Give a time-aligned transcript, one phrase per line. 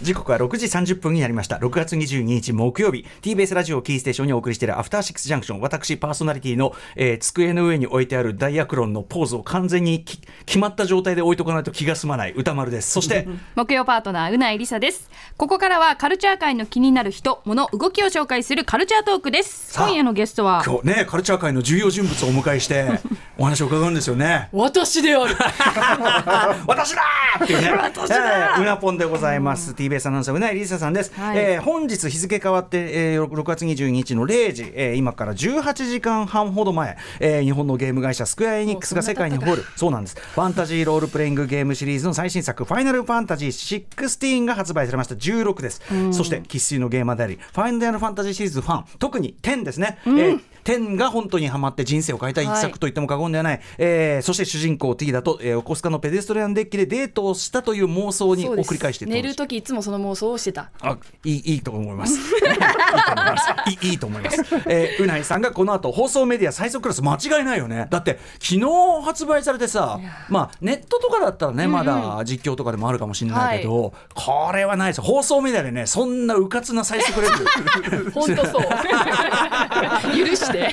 [0.00, 1.56] 時刻は6時30分になりました。
[1.56, 3.04] 6月22日木曜日。
[3.20, 5.60] TBS ラジオキーステーションにお送りしているアフターシックスジャンクション。
[5.60, 10.04] 私パーソナリティの、えー、机の上に置いてあるダイアクロンのポーズを完全に
[10.46, 12.32] 決まった状態で置いとかないと気が済まない。
[12.32, 12.92] 歌丸です。
[12.92, 13.26] そして
[13.56, 15.10] 木曜パートナーうないりさです。
[15.36, 19.76] ここからはカルチャー界の気になる人物動きを紹介するカルチャートークです。
[19.76, 23.00] 今夜のゲストは今日ねカルチャー界の重要人物をお迎えして
[23.36, 24.48] お話を伺うんですよね。
[24.52, 25.34] 私である。
[26.68, 27.02] 私だ
[27.42, 27.72] っていうね。
[27.72, 29.72] 私だ、えー、うなぽんでございます。
[29.88, 39.64] TBS アナウンサーうないりささんです、はい、えー、本日日付変わって、えー、6月22日の0時、えー、今から18時間半ほど前、えー、日本のゲーム会社スクエアエニックスが世界に誇る。
[39.76, 40.16] そうなんです。
[40.16, 45.14] ファンタジーロールプレイングゲームシリーズの最新作「ファイナルファンタジー16」が発売されました。
[45.14, 60.70] 16です、そして生粋のゲーマーでありファイナルファンタジーシリーズファン特に10ですね、うん、えー天が本当にはまって人生を変えた一作と言っても過言ではない、はい、えー、そして主人公 T だと、えー、横須賀のペデストリアンデッキでデートをしたという妄想に送り返して寝る時いつもその妄想をしてた。
[60.80, 62.18] あいい いいと思います。
[62.18, 63.88] いいと思います。
[63.92, 67.86] いと思います、えー、うないさんがこの後放送メディア最速クラス間違いないよね。
[67.90, 68.66] だって昨日
[69.04, 75.00] 発売されてさまあネットとかだったらね、まだ実況とかでもあるかもしれないけど、はい、これはないです。
[75.00, 78.10] 放送メディアでねそんなうかつな最速レベル。
[78.12, 78.62] 本当そう。
[80.16, 80.72] 許して。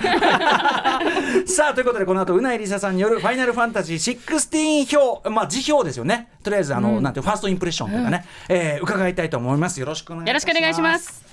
[1.46, 6.30] さあということでこの後うないりささんによる「ファイナルファンタジー16票」まあ辞表ですよね。
[6.44, 9.80] とりあえずあの、うん、なんてファーストインプレッションというかね、うん、えー、伺いたいと思います。
[9.80, 10.48] よろしくお願いします。
[10.48, 11.26] よろしくお願いします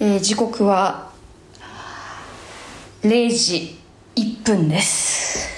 [0.00, 1.12] えー、時刻は
[3.02, 3.78] 0時
[4.16, 5.48] 1分です。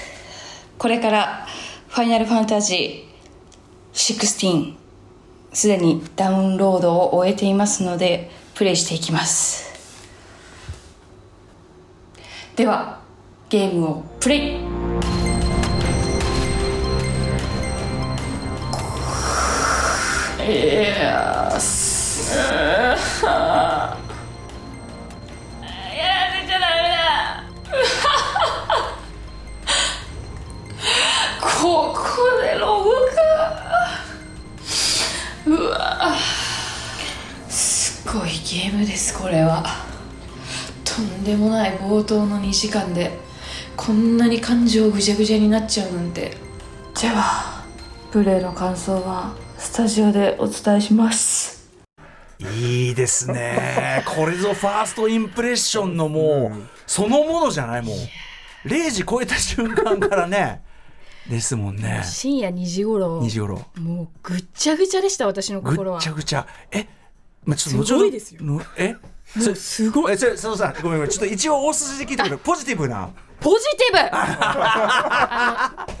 [0.77, 1.47] これから
[1.89, 4.75] 「ファイナルファンタジー16」
[5.55, 9.73] すでにダウンロードを終えていますのでプレイしていきます。
[12.57, 12.99] では
[13.47, 14.57] ゲームをプレイ。
[20.47, 21.15] えー
[31.65, 32.34] ごい
[38.55, 39.65] ゲームですこれは。
[40.85, 43.11] とんでもない冒頭の2時間で
[43.75, 46.37] こんなに感情ぐちゃぐちゃになっちゃうなんて。
[47.01, 47.65] では
[48.11, 51.69] プレイの感想はスタジオでお伝えします。
[52.39, 54.05] いいですね。
[54.15, 58.67] これぞファーストインプレッションのもう、そのものじゃないもう。
[58.69, 60.63] 0時超えた瞬間からね。
[61.29, 62.03] ですもんね。
[62.05, 63.19] 深夜2時頃。
[63.19, 63.65] 2時頃。
[63.75, 65.97] もうぐっちゃぐちゃでした私の心は。
[65.97, 66.47] ぐっちゃぐちゃ。
[66.71, 66.87] え
[67.45, 68.41] まあ、ちょっとすごいですよ。
[68.77, 68.95] え？
[69.55, 70.13] すごい。
[70.13, 71.09] えそ佐藤さんごめんごめん。
[71.09, 73.09] ちょっと一応大筋で聞いてくれポジティブな。
[73.39, 75.95] ポジティブ。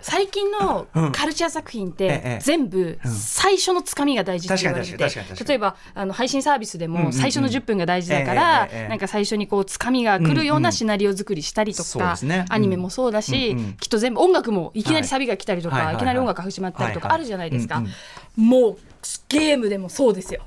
[0.00, 4.96] 最近のカルチャー作品って全部最初のつかみが大事って言われて
[5.44, 12.16] 例えばあの配信サービスでも最初の10分が大事だからなんか最初にこうつかみが来るようなシナリオ作りしたりとか
[12.48, 17.82] アニメもそうだしきっと全部音楽もいきなりサビが来たりとかいきなり音楽始まったりとかあるじゃないですか。
[18.36, 18.78] もう
[19.28, 20.42] ゲームでもそうですよ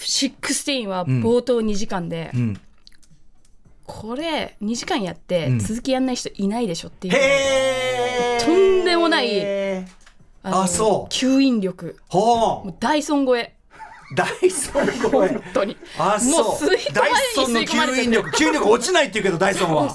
[0.00, 2.32] 16は冒頭2時間で
[3.84, 9.86] これ2時間やって続きやんない人いないでしょっていう、とんでもない
[10.42, 11.12] あそう。
[11.12, 11.96] 吸引力。
[12.12, 13.54] もうダイソン超え。
[14.14, 15.28] ダイソン超え。
[15.28, 15.76] 本当に。
[15.98, 16.68] あそう。
[16.92, 19.88] ダイソンの吸引力吸引力落ちないっていうけどダイソンは。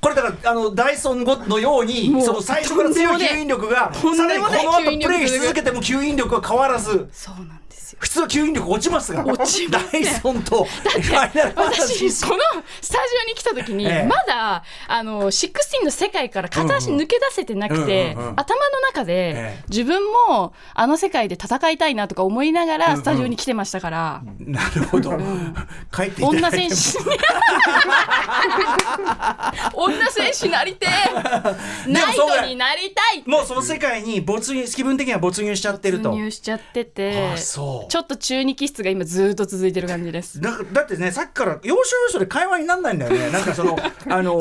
[0.00, 7.08] これだからあのダイソンのようにその最初から強い吸引力がさらにこの後プレイし続けても吸引力は変わらず。
[7.12, 7.60] そうなん
[7.98, 10.66] 普通は吸引力落ちますが落ちます、ね、ダイソンと
[11.56, 12.38] 私この
[12.80, 25.54] スタジオに来た時に、まだあの16の世界から片足抜け出せてなくて、頭の中で、自分もあの世界で戦いたいなとか思いながらスタジオに来てましたから、うんうん、なるほど、うん、
[25.92, 26.98] 帰って女戦士。
[29.74, 30.86] 女戦士なりて
[31.86, 33.22] ナイトになりたい。
[33.26, 36.10] もうその世界に没入気分的には没入しちゃってると。
[36.10, 37.36] 没入しちゃってて。
[37.36, 40.40] そうちょっと中二気質が今ずっと続いてる感じです。
[40.40, 43.30] だだってねさっきから要所要所で会話にならないんだよね。
[43.32, 43.78] なんかその
[44.08, 44.40] あの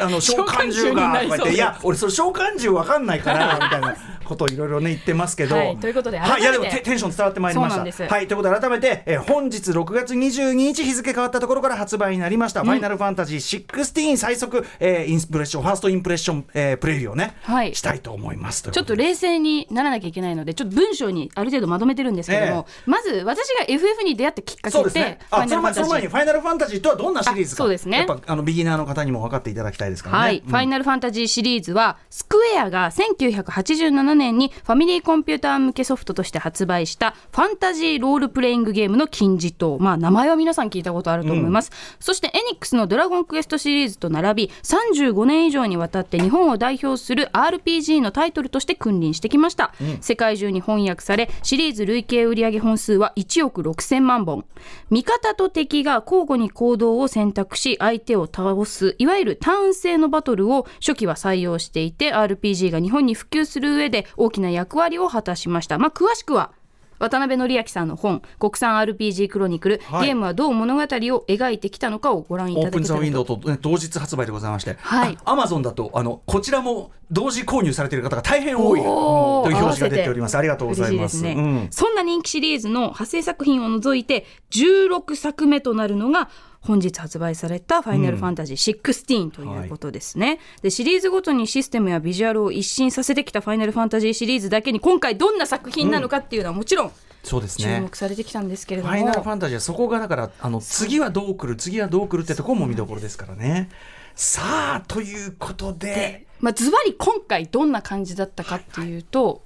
[0.00, 3.96] あの 召喚獣がとか言っていや俺それ召喚獣わかんないからみたいな
[4.28, 8.14] ことをいろいろね言ってますけど、はい、ということではい、いやでもテンション伝わってまいりました。
[8.14, 27.62] はいということで改めて、えー、本日6月22日日付変わったところから発売になりました「うん、ファイナルファンタジー16」最速、えー、インスプレッションファーストインプレッション、えー、プレイをね、はい、したいと思いますちょっと冷静にならなきゃいけないのでちょっと文章にある程度まとめてるんですけども、えー、まず私が FF に出会ったきっかけって、ね、あその前にファイナルファンタジーとはどんなシリーズか。
[27.64, 27.98] そうですね。
[27.98, 39.78] やっぱあのビギナーの方にも分かっていただきたいですからね、はい、うん、ファイナルファンタジーシリーズはスクエアが1987年にファミリーコンピューター向けソフトとして発売したファンタジーロールプレイングゲームの金字塔。
[39.78, 54.44] まあ名前は皆さん聞いたことあると思います、うん、そしてエニックスのドラゴンクエストシリーズと並び35年以上にわたって日本を代表する RPG のタイトルとして君臨してきました、うん、世界中に翻訳されシリーズ累計売上本数は1億6000万本。
[54.90, 65.78] 味方と敵が交互に行動を選択し相手を倒すいわゆるターン制のバトルを初期は採用していて RPG が日本に普及する上で大きな役割を果たしました。
[65.78, 66.52] まあ詳しくは
[66.98, 80.36] 渡辺則明さんの本「国産 RPG クロニクル、はい、ゲームはどう物語を描いてきたのか」をご覧いただきたいオープンザウィンドウと、ね、同日発売でございまして、はい、アマゾンだとあのこちらも同時購入されている方が大変多いという表示が出ております。
[80.36, 81.34] ありがとうございます、ね。
[81.34, 86.28] うん、そんな人気シリーズの派生作品を除いて16作目となるのが
[86.60, 96.92] 本日発売された「ファイナルファンタジー16」ということですね、うんはい、でシリーズごとにシステムやビジュアルを一新させてきた「ファイナルファンタジー」シリーズだけに今回どんな作品なのかっていうのはもちろん、
[97.24, 98.94] そうですね、注目されてきたんですけれども。
[98.94, 103.68] ファイナルファンタジーはそこがだからあの次はどう来る次はどう来るってところも見どころですからね。
[104.14, 104.42] さ
[104.76, 106.26] あということで。
[106.40, 109.34] まあ、ズバリ今回どんな感じだったかっていうと、はい。
[109.34, 109.40] は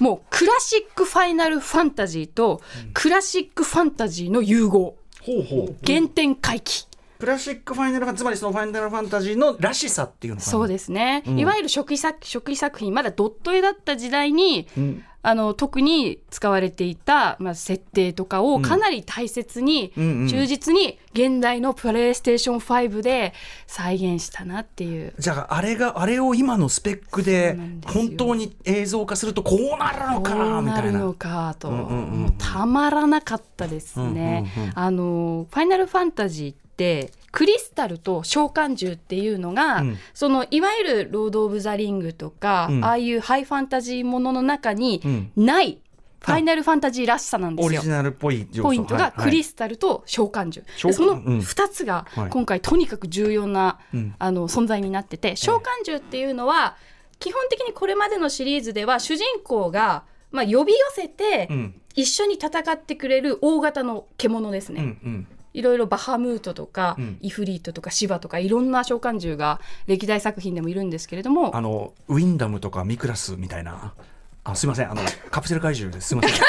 [0.00, 2.60] い、もうクラシックファイナルファンタジーと
[2.94, 5.76] クラシックファンタジーの融合、ほうほう。
[5.86, 6.87] 原点回帰。
[7.18, 23.34] クラシックファイナルファンつまりそのファイナルファンタジーのらしさっていうのそうですね、うん、いわゆる初期作初期作品まだドット絵だった時代に、うん、あの特に使われていた、まあ、設定とかをかなり大切に、忠実に現代のプレイステーション5で
[23.66, 25.12] 再現したなっていう。
[25.18, 30.54] じゃああれがあれを今のスペックで本当に映像化するとこうなるのかみたいな。
[30.54, 34.72] こうなるのかと、もうたまらなかったですね。
[34.74, 45.02] あのファイナルファンタジーってクリスタルと召喚獣っていうのが、うん、そのいわゆる「ロード・オブ・ザ・リング」とか、うん、ああいうハイファンタジーものの中に
[45.36, 45.78] ない、
[46.20, 47.80] ファイナルファンタジーらしさなんですよ。
[47.80, 56.76] オリジナルっぽいポイントがクリスタルと召喚獣、はい、その2つが今回とにかく重要な、うん、あの存在になってて召喚獣っていうのは
[57.18, 61.48] 基本的にこれまでのシリーズでは主人公が、まあ、呼び寄せて
[61.94, 64.80] 一緒に戦ってくれる大型の獣ですね。
[64.80, 65.26] うんうん
[65.58, 73.92] いろいろバハムートとか、うん、イフリートとかシバとかいろんな召喚獣が歴代作品でもいるんですけれどもあのウィンダムとかミクラスみたいな。
[74.44, 74.90] あすみません。
[74.90, 76.08] あのカプセル怪獣です。
[76.08, 76.42] すみません。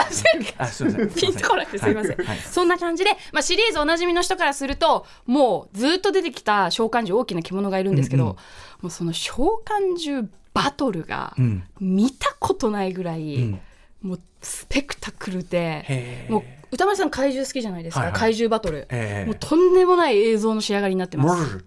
[0.58, 1.10] あすみません。
[1.10, 8.42] ピンとこなくてすみません、はい、そんな感じで、まあ、シリーズおなじみの人からするともうずっと出てきた召喚獣大きな着物がいるんですけど、うんうん、も
[8.84, 9.34] うその召
[9.66, 11.36] 喚獣バトルが
[11.80, 13.62] 見たことないぐらい、うん、
[14.02, 21.66] もうスペクタクルでもう歌丸さん怪獣好きじゃないですか、はいはい、怪獣バトル、えー、もうとんでもない映像の仕上がりになってます。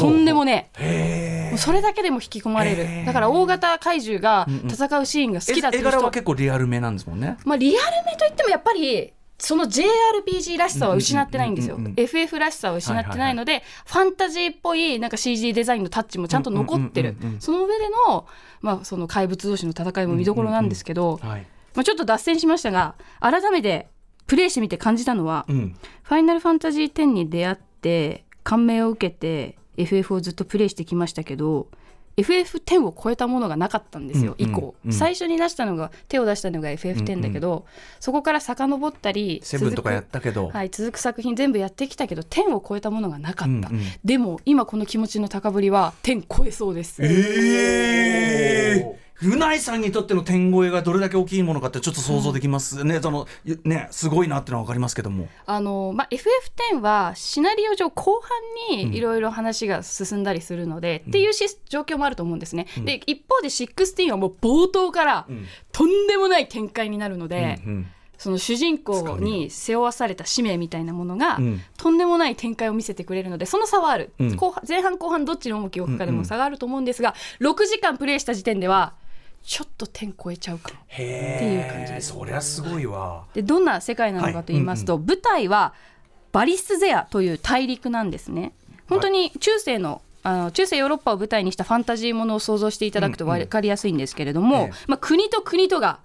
[0.00, 0.70] とんでもね
[1.50, 3.06] もうそれだけでも引き込まれる。
[3.06, 18.26] だから大型怪獣が戦うシーンが好きだっていう人、うんうん、絵柄は結構リアルめなんですもんね、まあ、リアルめといってもやっぱりその JRPG らしさは失ってないんですよ、うんうんうんうん、FF らしさは失ってないので、はいはいはい、ファンタジーっぽいなんか CG デザインのタッチもちゃんと残ってる、うんうんうんうん、その上での,、
[18.60, 21.28] まあその怪物同士の戦いも見どころなんですけど、うんうんうん。
[21.30, 21.46] はい。
[21.74, 23.88] まあ、ちょっと脱線しましたが改めて
[24.30, 25.74] プレイしてみて感じたのは、うん、
[26.04, 31.66] ファイナルファンタジー10に出会って感銘を受けて FF をずっとプレイしてきましたけど
[32.16, 37.64] FF10 を超えたものがなかったんですよ、うん、以降、うん、最初に出したのが手を出したのが FF10 だけど、うんうん、
[37.98, 47.02] そこから遡ったりセブンとかやったけど、はい、続く作品全部やってきたけど10を超えたものがなかった、うんうん、でも今この気持ちの高ぶりは10超えそうです。
[47.02, 53.26] えーうないさんにとっての点越えがどれだけ大きいものかってちょっと想像できますね、うん、その
[53.64, 55.28] ねすごいなってのは分かりますけども。
[55.46, 58.20] あの、まあ、FF10 はシナリオ上後
[58.68, 65.26] 半にいろいろ話が進んだりするので、うん、っていうし状況もあると思うんですね、うん、で一方で16はもう冒頭から
[65.72, 67.86] とんでもない展開になるので、うんうん。
[68.20, 78.92] その主人公に背負わされた使命みたいなものが、うん、とんでもない展開を見せてくれるのでその差はある、うん、後半前半後半どっちに重きを置くかでも差があると思うんですが、うんうん、6時間プレイした時点では
[79.42, 82.12] ちょっと点超えちゃうかっていう感じです。
[82.12, 83.24] そりゃすごいわ。
[83.34, 85.74] でどんな世界なのかと言いますと、はいうんうん、舞台は
[86.32, 88.52] バリスゼアという大陸なんですね。
[88.88, 95.98] 本当に中世のあの中世ヨーロッパを舞台にしたファンタジーものを想像していただくと分かりやすいんですけれども、うんうん、まあ、国と国とが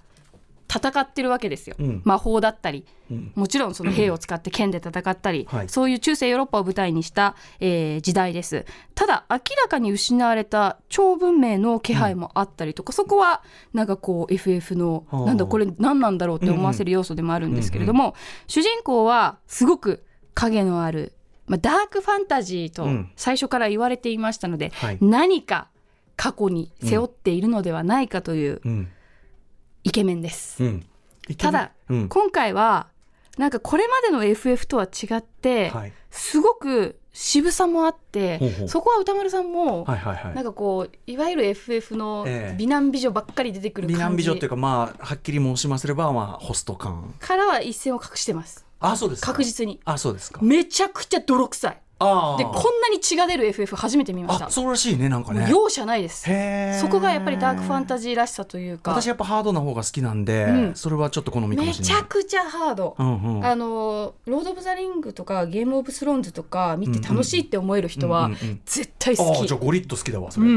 [0.76, 8.66] 戦ってるわけですよ、うん、魔法だったり、うん、もちろんその兵を使って剣で戦ったり、うん、そういう中世ヨーロッパを舞台にした、えー、時代です。
[8.94, 13.42] ただ明らかに失われた超文明の気配もあったりとか、そこは
[13.74, 18.16] なんかこう FF のなんだこれ何なんだろうって思わせる要素でもあるんですけれども、
[18.48, 20.04] 主人公はすごく
[20.34, 21.14] 影のある、
[21.48, 25.70] まあ、ダークファンタジーと最初から言われていましたので、はい、何か
[26.16, 28.62] 過去に背負っているのではないかという、
[29.86, 30.62] イケメンです。
[30.64, 30.86] うん、
[31.38, 32.88] ただ、うん、今回は
[33.38, 42.26] なんかこれまでの FF とは違って、はい、すごく渋さもあってそこは歌丸さんも、はいはいはい、なんかこういわゆる FF の
[42.58, 47.14] 美男美女ばっかり出てくる美男美女っていうかまあはっきり申しますれば、まあ、ホスト感。
[47.20, 48.66] からは一線を隠してます。
[48.80, 49.80] あそうです確実に。
[49.86, 50.42] あそうですか。
[50.42, 51.78] めちゃくちゃ泥臭い
[52.38, 54.50] でこんなに血が出る FF 初めて見ました。
[54.50, 55.48] そうらしいねなんかね。
[55.50, 56.26] 容赦ないです。
[56.80, 58.92] そこがやっぱりダークファンタジーらしさというか。
[58.92, 61.96] 私やっぱハードな方が好きなんで、うん、それはちょっと好みかもしれない。
[61.96, 68.30] めちゃくちゃハード、うんうん、あのロード・オブ・ザ・リングとかゲーム・オブ・スローンズとか見て楽しいって思える人は
[68.66, 70.48] 絶対好き、うんうん、じゃあゴリッと好きだわそれ、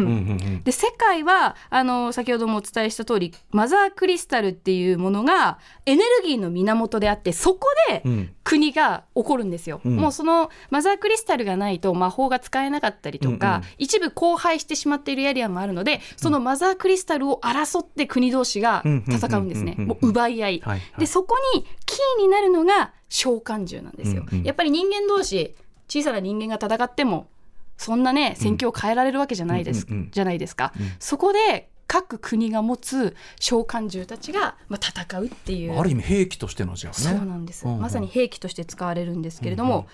[0.65, 8.03] で世界はあの先ほどもお伝えした通りマザークリスタルっていうものがエネルギーの源であってそこで
[8.45, 25.55] 国が起こるんですよ、もうそのマザークリスタルがないと、まあ魔法が使えなかったりとか、うんうん、一部荒廃してしまっているエリアもあるのでそのマザークリスタルを争って国同士が戦うんですね、もう奪い合い、はいはい、でそこにキーになるのが召喚獣なんですよ、うんうん、やっぱり人間同士
[25.89, 27.29] 小さな人間が戦っても
[27.77, 35.79] そんなね戦況を変えられるわけじゃないです、じゃないですか、うん、そこで各国が持つ召喚獣たちが、まあ、戦うっていう。
[35.79, 37.19] ある意味兵器としてのじゃあね。
[37.19, 39.87] そうなんです、うんうん、まさに兵器として使われるんですけれども、うんうん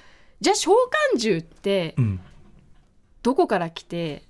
[0.44, 0.72] じゃあ召
[1.14, 1.96] 喚獣って
[3.22, 4.24] どこから来て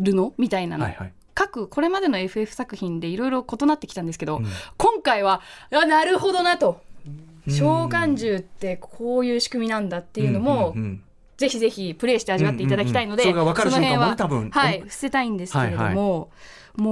[0.00, 5.42] るの、みたいなの、はいはい、各これまでの FF 作品でいろいろ異なってきたんですけど、うん、今回は
[5.72, 6.82] あなるほどなと。
[7.46, 11.04] 召喚獣ってこういう仕組みなんだっていうのも、うんうんうん
[11.36, 14.14] ぜひぜひプレイして味わっていただきたいので、うんうんうん、その辺は、
[14.50, 16.28] はい、伏せたいんですけれども、はいはい、も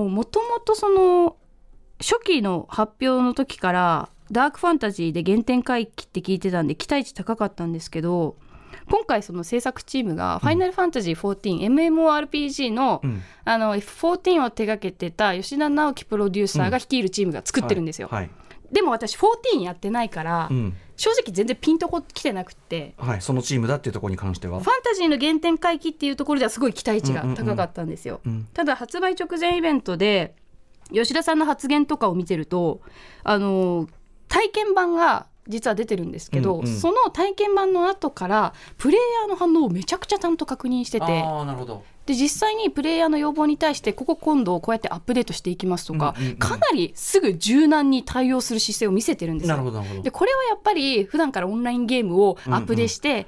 [0.07, 1.37] うもともとその
[2.01, 8.37] 初期の発表の時からダークファンタジーで原点回帰って聞いてたんで期待値高かったんですけど
[8.91, 13.03] 今回その制作チームが「ファイナルファンタジー14」MMORPG の,、
[13.45, 18.09] あの F14 を手掛けてた吉田直樹プロデューサーが率いるチームが作ってるんですよ。
[18.09, 18.31] はいはい。
[18.73, 24.61] でも私14やってないから、うん、正直全然ピンとこ来てなくて、はい、そのチームだっていうところに関しては。
[24.61, 30.35] ファンタジーの原点回帰っていうところではすごい期待値が高かったんですよ、うんうんうん、ただ発売直前イベントで
[30.93, 32.81] 吉田さんの発言とかを見てると
[33.25, 33.89] あの
[34.39, 41.07] 体験版が実は出てるんですけど、うんうん、その体験版の後からプレイヤーの反応をめちゃくちゃちゃんと確認してて
[42.07, 49.57] で実際にプレイヤーの要望に対してここ今度こうやってアップデートしていきますとか、うんうんうん、かなりすぐ柔軟に対応する姿勢を見せてるんですよ。
[50.03, 53.27] でこれはやっぱり普段からオンラインゲームをアップデートして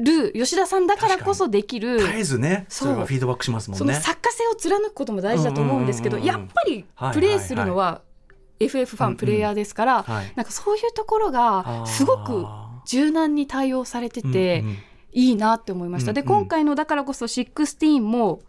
[0.00, 3.78] る吉田さんだからこそできる絶えずねそれがフィードバックしますもんね。
[3.78, 8.13] その作家性を貫くことも大事だと思うんですけど、やっぱりプレイするのは、はいはいはい
[8.60, 12.46] FF ファンプレイヤーですから、うんうんはい、なんかそういうところがすごく
[12.86, 14.64] 柔軟に対応されてて
[15.12, 16.12] いいなって思いました。
[16.12, 18.40] で今回のだからこそ16も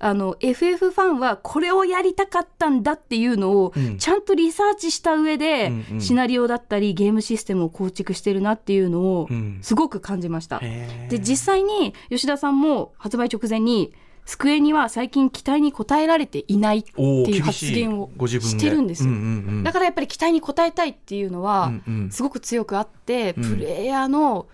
[0.00, 9.28] あの FF ファンはこれをやりたかったんだっていうのをちゃんとリサーチした上でシナリオだったりゲームシステムを構築してるなっていうのを
[9.60, 10.60] すごく感じました。
[10.60, 13.92] で実際に吉田さんも発売直前に
[14.28, 19.10] スクエニは最近期待に応えられていないっていう発言をしてるんですよ、
[19.64, 21.72] だからやっぱり期待に応えたいっていうのは
[22.10, 24.46] すごく強くあって、プレイヤーの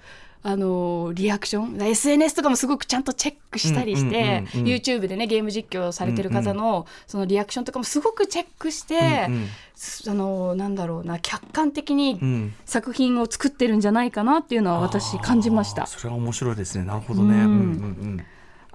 [0.45, 15.87] あのリアクション SNS とかもすごくちゃんとチェックしたりして、YouTube でねゲーム実況されてる方のそのリアクションとかもすごくチェックして、あのなんだろうな客観的に作品を作ってるんじゃないかなっていうのは私感じました。
[15.87, 16.85] それは面白いですね。
[16.85, 18.25] なるほどね、うんうんうん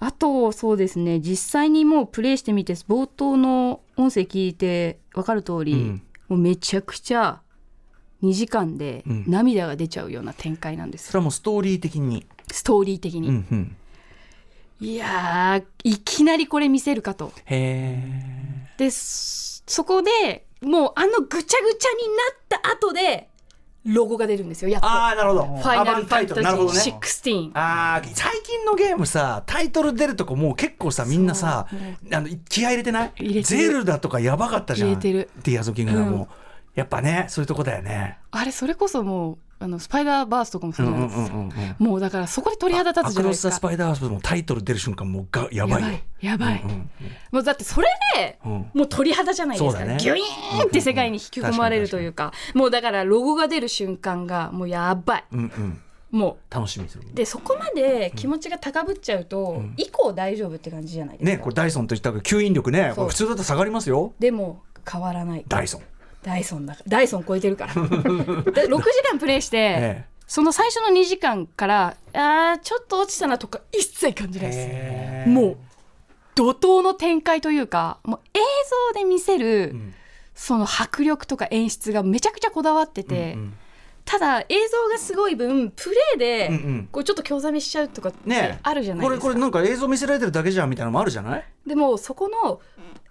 [0.01, 1.19] あとそうですね。
[1.19, 7.41] 実際にもうプレイしてみて冒頭の音声聞いて分かる通り、うん、もうめちゃくちゃ
[8.23, 12.25] 2時間で涙が出ちゃうような展開なんです、うん、それはもうストーリー的に？
[12.49, 13.75] ストーリー的に、うんうん、
[14.79, 17.33] いやいきなりこれ見せるかと。
[17.45, 18.01] へ
[18.77, 21.89] でそこでもうあのぐちゃぐちゃ
[22.55, 23.28] になった後で
[23.85, 24.87] ロゴが出るんですよやっと。
[24.87, 25.45] ああなるほど。
[25.45, 31.67] ファイナルファンタジー16、ね、ああ最近のゲームさタイトル出るとこもう結構さみんなさ
[32.11, 33.43] あの気合入れてない？
[33.43, 34.89] ゼルダとかやばかったじゃん。
[34.89, 35.29] 入れてる。
[35.43, 36.27] ティアーズ・キングダムも、うん、
[36.75, 38.17] やっぱねそういうとこだよね。
[38.31, 43.53] あれそれこそもうあのスパイダーバースとかもそうないですか、もうだからそこで鳥肌立つじゃないですか。
[43.53, 45.99] スパイダーバースもタイトル出る瞬間もうがやばいよ。
[46.21, 46.89] やばい、うんうんうん、
[47.31, 55.81] もうだってそれで、もう鳥肌じゃないですか、ね、ギュイーンって世界に引き込まれるというか,、もうだからロゴが出る瞬間がもうやばい、うんうん。
[56.11, 56.53] もう。
[56.53, 57.03] 楽しみする。
[57.13, 61.37] でそこまで気持ちが高ぶっちゃうと、うん、以降大丈夫って感じじゃないですか。
[61.37, 64.13] ねこれダイソンといったら吸引力ね普通だと下がりますよ。
[64.19, 65.45] でも変わらない。
[65.47, 65.81] ダイソン
[66.23, 67.73] ダイソンだダイソン超えてるから。
[67.75, 75.29] 6時間プレイして、ええ、その最初の2時間からあちょっと落ちたなとか一切感じないです。
[75.29, 75.57] もう
[76.35, 78.39] 怒涛の展開というかもう映
[78.93, 79.93] 像で見せる、うん、
[80.35, 83.53] その迫力とか演出がめちゃくちゃこだわってて、うんうん、
[84.05, 91.45] ただ映像がすごい分プレーでこうちょっと興ざめしちゃうとかってあるじゃないですか、ね、これこれなんか映像見せられてるだけじゃんみたいなのもあるじゃない？
[91.67, 92.61] でもそこの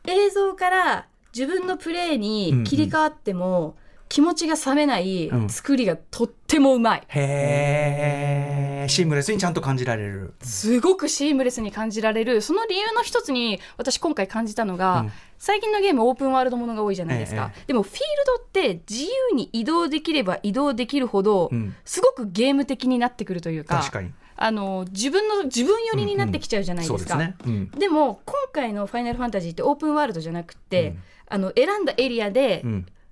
[0.07, 1.07] 映像から
[1.39, 3.77] 自分のプレーに切り替わっても、
[4.09, 10.35] 気持ちが冷めない作りがとってもうまい、うん、へえシームレスにちゃんと感じられる。
[10.41, 12.41] すごくシームレスに感じられる。
[12.41, 27.71] その理由の一つに私今回感じたのが、うん、最近のゲームオープンワールドものが多いじゃないですか、ええ、でもフィールドって自由に移動できれば移動できるほど、うん、すごくゲーム的になってくるというか確かにあの自分の自分寄りになってきちゃうじゃないですか、うんうん。
[27.71, 30.95] でね、でも今回の「ファイナルファンタジー」ってオープンワールドじゃなくて、
[31.27, 32.65] あの選んだエリアで、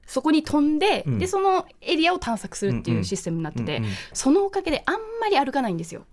[0.06, 6.04] そこに飛んでうん、でそのエリアを探索するっていうシステムになってて、そのおかげであんまり歩かないんですよ。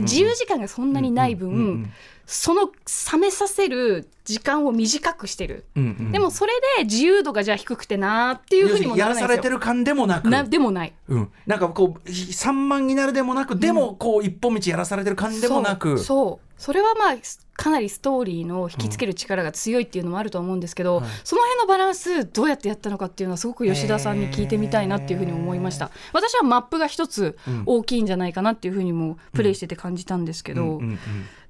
[0.00, 1.92] 自由時間がそんなにない分、
[2.24, 2.72] その
[3.12, 10.30] 冷めさせる時間を短くしてる、うんうん、でもそれで自由度がじゃあ低くてなっていうふうにもならないやらされてる感でもなく。
[10.30, 16.46] なでもない、うん、なんかこう散漫になるでもなくでもこう一本道やらされてる感でもなく、そう。
[16.56, 17.14] それはまあ
[17.56, 21.02] かなりストーリーの引きつける力が強いっていうのもあると思うんですけど、うん。
[21.02, 25.90] はい、その辺のバランスどうやってやったのかっていうのはすごく吉田さんに聞いてみたいなっていうふうに思いました。
[26.12, 30.80] 私はマップが一つ大きいんじゃないかなっていうふうにもプレイしてて感じたんですけど、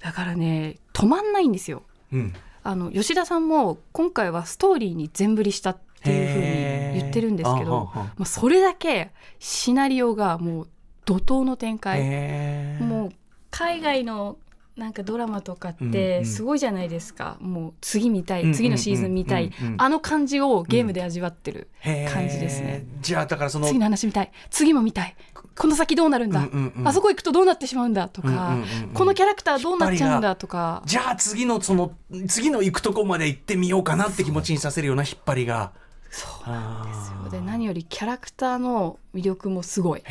[0.01, 2.33] だからね止まんないんですよ、うん、
[2.65, 10.67] あの吉田さんも今回はストーリーに全振りしたっていうふうに言ってるんですけど、まあ、それだけシナリオがもう
[11.05, 12.79] 怒涛の展開。
[12.81, 13.09] もう
[13.51, 14.37] 海外の
[14.75, 21.69] なんかドラマとかってすごいじゃないですか、うんうん、もう次見たい次のシーズン見たい、あの感じをゲームで味わってる
[22.11, 24.31] 感じですね、うん、じゃあだからその次の話見たい。
[24.49, 25.15] 次も見たい
[25.57, 30.83] この先どうなるんだ、うんうんうん、あそこ行くとどうなってしまうんだとか、うんうんうんうん、このキャラクターどうなっちゃうんだとか。
[30.85, 31.93] じゃあ次のその
[32.27, 35.71] 次の行くとこまで行ってみようかなって気持ちにさせるような引っ張りが。
[36.11, 37.29] そうなんですよ。
[37.29, 40.03] で何よりキャラクターの魅力もすごい。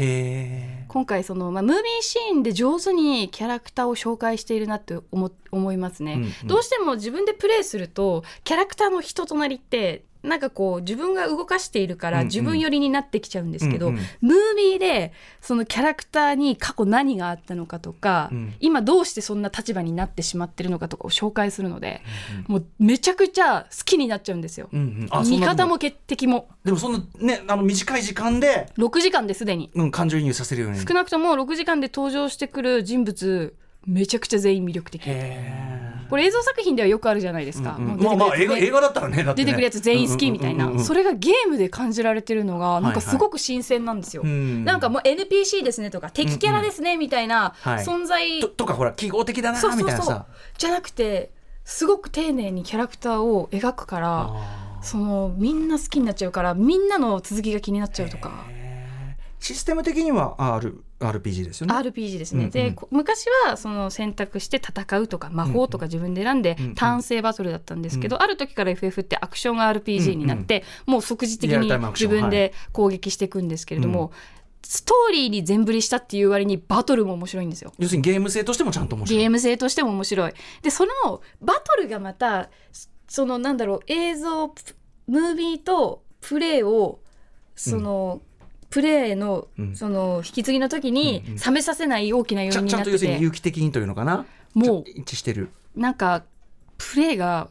[0.88, 24.68] 今回その、まあ、ムービーシーンで上手にキャラクターを紹介しているなって思思いますね、うんうん、どうしても自分でプレイするとキャラクターの人となりってなんかこう自分が動かしているから自分寄りになってきちゃうんですけど、うんうん、ムービーでそのキャラクターに過去何があったのかとか、うん、今どうしてそんな立場になってしまってるのかとかを紹介するので、うんうん、もうめちゃくちゃ好きになっちゃうんですよ。
[24.72, 26.48] うんうん、味方も決敵も。
[26.64, 30.78] でもそのねあの短い時間で6時間ですでに、うん、感情移入させるように。
[30.78, 33.54] 少なくとも6時間で登場してくる人物
[33.87, 35.04] めちゃくちゃ全員魅力的。
[36.08, 50.26] これ映像作品ではよくあるじゃないですか、うんうん、まあまあ映画映画だったらね、ね、出てくるやつ全員好きみたいな、それがゲームで感じられてるのがなんかすごく新鮮なんですよ、はいはい、なんかもう NPC ですねとか敵キャラですねみたいな存在、ととかほら記号的だなみたいなさ。
[50.58, 51.30] じゃなくて
[51.64, 54.30] すごく丁寧にキャラクターを描くから
[54.82, 58.44] そのみんな好きになっちゃうからみんなの続きが気になっちゃうとか。
[59.44, 61.74] システム的には R RPG ですよね。
[61.74, 62.38] RPG ですね。
[62.38, 74.06] うんうん、で昔はその選択して戦うとか魔法とか自分で選んでターン制バトルだったんですけど、うんうん、ある時から FF ってアクション RPG になって、うんうん、もう即時的に自分で攻撃していくんですけれども。
[74.06, 74.10] はい
[74.66, 77.72] ストーリーに全振りしたっていう割にバトルも面白いんですよ。
[77.78, 79.20] 要するにゲーム性としてもちゃんと面白い。
[79.20, 80.32] ゲーム性としても面白い。
[80.62, 82.48] でそのバトルがまた
[83.06, 84.54] そのなんだろう映像
[85.06, 87.00] ムービーとプレイを
[87.54, 88.33] その、うん
[88.74, 94.26] プレーのその引き継ぎの時に冷めさせない大きな要因になってて、ちゃんと要するに有機的にというのかな？
[94.52, 94.84] もう。
[94.96, 95.50] 一致してる。
[95.76, 96.24] なんか
[96.76, 97.48] プレーが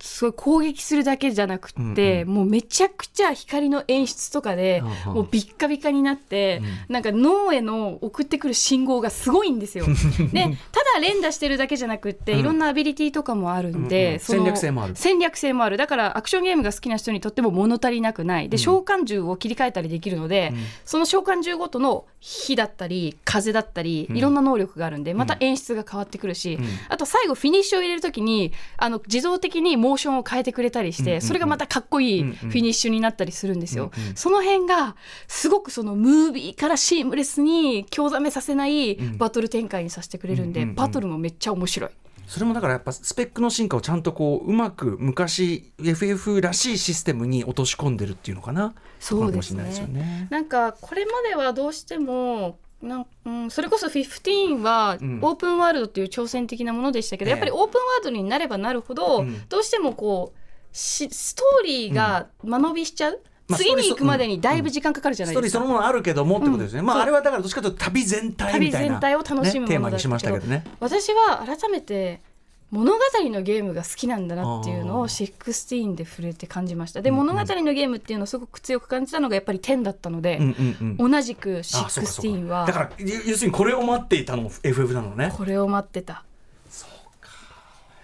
[0.00, 9.86] すごい攻撃するだけじゃなくて、うんうん、もうめちゃくちゃ光の演出とかで、うんうん、もうビッカビカになって、うん、なんか脳への送ってくる信号がすごいんですよ。
[10.32, 15.76] でただ連打してるだけじゃなくて、いろんなアビリティとかもあるんで、戦略性もある戦略性もある。
[15.76, 20.52] だからアクションゲームが好きな人にとっても物足りなくないで召喚獣を切り替えたりできるので、
[20.84, 33.90] その召喚獣ごとの火だったり風だったりいろんな能力があるんでまた演出が変わってくるし、あと最後フィニッシュを入れる時にあの自動的にモーションを変えてくれたりして、それがまたかっこいいフィニッシュになったりするんですよ。
[34.14, 34.96] その辺が
[35.28, 41.90] すごくそのムービーからシームレスに興ざめさせないバトル展開にさせてくれるんで、バトルもめっちゃ面白い。
[42.26, 48.74] それもだからやっぱスペックの進化をちゃんとこううまく昔 FF らしいシステムに落とし込んでるっていうのかな。
[48.98, 60.38] そうですね、ね、なんかこれまではどうしてもなんうん、それこそ15はオープンワールドっていう挑戦的なものでしたけど、うん、やっぱりオープンワールドになればなるほど、どうしてもこう
[60.72, 63.20] ストーリーが間延びしちゃう？
[63.54, 70.64] 次に行くまでにだいぶ時間かかるじゃないですか、ストーリーそのものあるけどもってことですね、まああれはだからどっちかというと旅全体みたいな、旅全体を楽しむものだったけどね。
[70.80, 72.20] 私は改めて
[72.76, 72.98] 物語
[73.30, 77.02] のゲームが好きなんだなっていうのを16で触れて感じました。
[77.02, 80.40] で、物語のゲームっていうのをすごく強く感じたのがやっぱり10だったので、
[80.98, 85.32] 同じく16はだから要するにこれを待っていたのも FF なのね。
[85.36, 86.24] これを待ってた。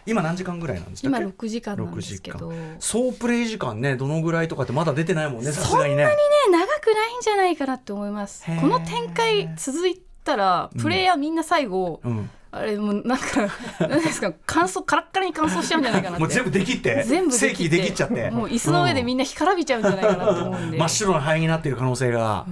[0.04, 1.08] 今何時間ぐらいなんですか？
[1.08, 2.52] 今6時間なんですけど。
[2.80, 6.14] 総プレイ時間ねどのぐらいとかってまだ出てないもんねさすがにねそんな
[6.56, 6.66] にね。
[6.66, 8.44] 長くないんじゃないかなって思います。
[8.60, 13.48] この展開続いたらプレイヤーみんな最後、うんうんあれもうなんか
[13.80, 18.30] 何ですか乾燥カラッカラに乾燥しちゃうんじゃないかなもう全部できって全部できできっちゃって。
[18.30, 22.46] もう椅子の上でみんな干からびちゃうんじゃないかなと思うんで、真っ白な灰になっている可能性が、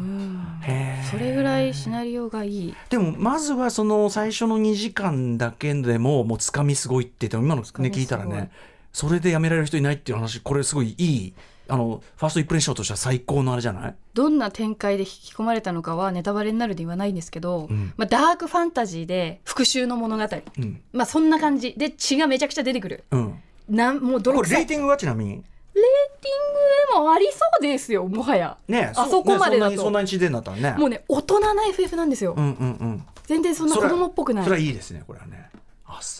[1.10, 2.74] それぐらいシナリオがいい。
[2.88, 8.50] でもまずはその最初の2時間だけでももうつかみすごいって言って今のね聞いたらね。
[8.92, 11.34] それでやめられる人いないっていう話これすごいいい
[11.70, 13.94] あのファーストインプレッションとしては最高のあれじゃない？
[14.14, 20.24] どんな展開で引き込まれたのかはネタバレになるで言わないんですけど、うん、まあ、ダークファンタジーで復讐の物語、
[20.58, 21.74] うん、まあそんな感じ。
[21.76, 25.30] で血がめちゃくちゃ出てくる、うん、なんもうこれレーティングはちなみに？
[25.32, 28.58] レーティングでもありそうですよもはや。
[28.68, 30.74] ねあそこまでだと、ね、そんなに血出んだったらね。
[30.76, 32.52] もうね大人な FF なんですよ、うんうんう
[32.86, 34.44] ん、全然そんな子供っぽくない。
[34.44, 35.48] それはいいですねこれはね。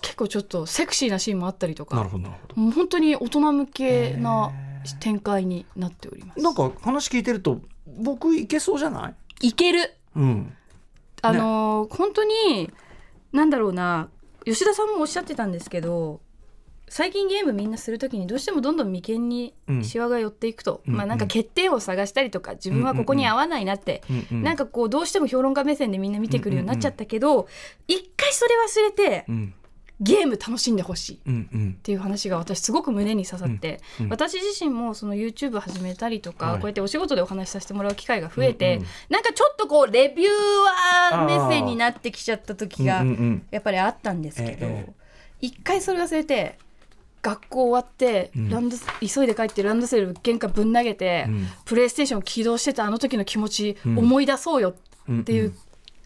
[0.03, 1.97] 結構ちょっとセクシーなシーンもあったりとか。
[1.97, 4.53] なるほどもう本当に大人向けな
[5.01, 6.41] 展開になっております。
[6.41, 9.49] なんか話聞いてると僕いけそうじゃない？
[9.49, 10.53] いける、うん、
[11.23, 12.71] あのー、本当に
[13.33, 14.09] なんだろうな。
[14.45, 16.21] 吉田さんもおっしゃってたんですけど
[16.89, 24.27] 最近ゲームみんなするときにどうしてもどんどん眉間にしわが寄っていくと、うん、まあなんか欠点を探したりとか自分はここに合わないなって、うん。
[24.39, 27.47] うん、なんかこうどうしても評論家目線でみんな見てくるようになっちゃったけど、
[27.87, 29.55] 一回それ忘れて、うん
[30.01, 31.73] ゲーム楽しんでほしい。
[31.73, 40.31] っていう話が私すごく胸に刺さって、うんうん、私自身もその YouTube 始めたりとか、はい、こうやってお仕事でお話しさせてもらう機会が増えて、うんうん、なんかちょっとこうレビュー
[41.13, 43.05] アー目線になってきちゃった時が
[43.51, 44.95] やっぱりあったんですけど、
[45.41, 46.59] 一回それ忘れて
[47.23, 51.27] 学校終わってランド、急いで帰ってランドセル玄関ぶん投げて、
[51.67, 54.75] プレイステーションを起動してたあの時の気持ち、思い出そうよ
[55.13, 55.55] っていう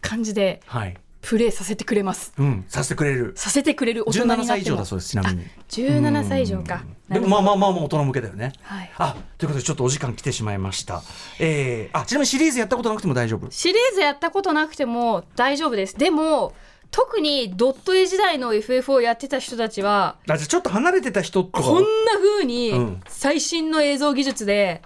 [0.01, 0.61] 感じで。
[0.65, 2.33] はいプレイさせてくれます。
[2.37, 3.33] うん、させてくれる。
[3.35, 5.09] させてくれる大人に歳以上だそうです。
[5.09, 5.45] ちなみに。
[5.67, 6.83] 十七歳以上か。
[7.09, 8.53] でもまあまあまあまあ大人向けだよね。
[8.61, 8.91] はい。
[8.99, 11.01] あ、ということでちょっとお時間来てしまいました。
[11.39, 13.49] えー、あちなみにシリーズやったことなくても大丈夫？
[13.49, 15.97] シリーズやったことなくても大丈夫です。
[15.97, 16.53] でも。
[16.91, 21.81] 特にドット絵時代の FF をやってた人たちはあじゃちょっと離れてた人とこんな
[22.21, 24.81] ふうに最新の映像技術で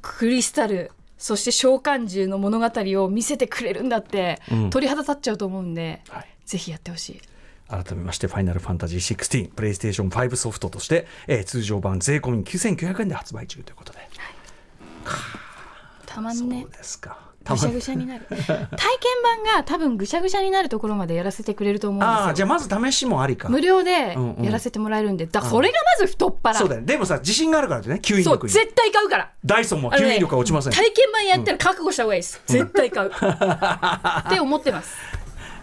[0.00, 2.70] クリスタルそして召喚獣の物語
[3.04, 7.20] を見せてくれるんだって、うん、鳥肌立っちゃうと思うんで、はい、ぜひやってほしい。
[7.68, 13.98] 改めまして、ファイナルファンタジー16、プレイステーション5ソフトとして、えー、通常版税込み9900円で発売中ということで。
[13.98, 14.08] はい、
[16.06, 16.62] たまんね。
[16.62, 17.29] そうですか。
[17.44, 18.26] ぐしゃぐしゃになる。
[18.26, 18.68] 体験
[19.22, 22.26] 版が多分ぐしゃぐしゃになるところまでやらせてくれると思うんですよ。
[22.28, 23.48] あじゃあまず試しもありか。
[23.48, 28.52] 無料でやらせてもらえるんで、だそれがまず太っ腹、そうだよでもさ自信があるからね吸引力に。
[28.52, 29.30] 絶対買うから。
[29.44, 33.10] ダイソンも吸引力が落ちません、ね、体験版やったら覚悟した方がいいです、絶対買う。
[33.14, 34.94] って思ってます。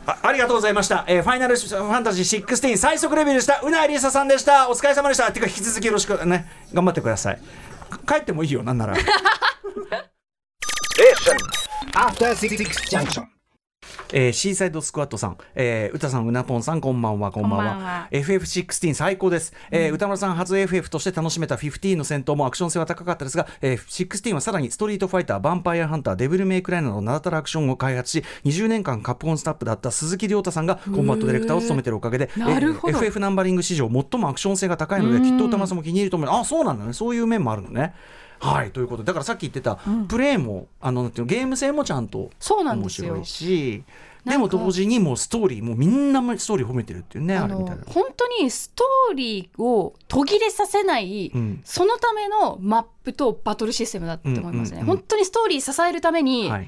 [0.08, 3.60] あありがとうございました、えー、ファイナルファンタジー16最速レビューでした。
[3.62, 4.70] うなえりささんでした。
[4.70, 5.32] お疲れ様でした。
[5.32, 6.50] ていうか引き続きよろしくね。
[6.74, 7.42] 頑張ってください。
[8.08, 8.96] 帰ってもいいよなんなら
[11.97, 13.23] After Six Junction.
[14.13, 18.07] えー、シーサイドスクワットさん、えー、歌さん、うなぽんさん、こんばんは、こんばんは。
[18.12, 19.51] FF16 最高です。
[19.71, 36.29] えー、歌丸さん初 FF として楽しめた15の戦闘もアクション性は高かったですが、えー、16はさらにストリートファイター、ヴァンパイアハンター、デビルメイクライなど名だたるアクションを開発し、20年間カップコンスタッフだった鈴木亮太さんがコンバットディレクターを務めているおかげで、えー、FF ナンバリング史上最もアクション性が高いので、きっと歌丸さんも気に入ると思う。
[36.29, 36.93] あ、そうなんだね。
[36.93, 37.95] そういう面もあるのね。
[38.39, 43.84] はいということでだからさっき言ってた、うん、プレーもあのゲーム性もちゃんと面白いし
[44.26, 47.84] でも同時にもうストーリーもうみんなストーリー褒めてるっていうねあれみたいな。
[47.88, 56.67] 本当にストーリーを途切れさせない、うん、そのためのマップとバトルシステムだと思いますね、うんうんうん、本当にストーリー支えるために、はい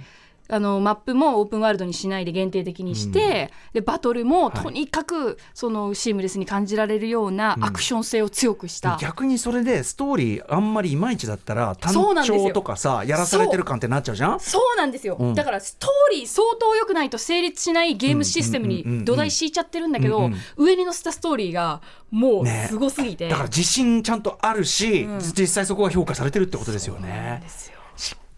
[0.51, 11.93] あのマップもオープンワールドにしないで限定的にして、うん、でバトルもとにかくそのシームレスに感じられるようなアクション性を強くした、うん、逆にそれでストーリーあんまりいまいちだったら単
[12.25, 14.39] 調とかさやらされてる感ってなっちゃうじゃん？
[14.39, 25.07] そうなんですよ、うん、だからストーリー相当良くないと成立しないゲームシステムに土台敷いちゃってるんだけど、上に乗せたストーリーがもうすごすぎて、ね、だから自信ちゃんとあるし、
[25.37, 27.01] 実際そこが評価されてるってことですよね。
[27.01, 27.78] そうなんですよ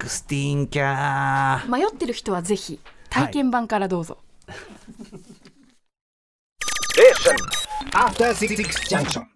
[0.02, 1.70] クスティーンキャー。
[1.70, 2.80] 迷ってる人はぜひ
[3.12, 4.56] 体験版からどうぞ、は
[8.08, 9.31] い、After 66 junction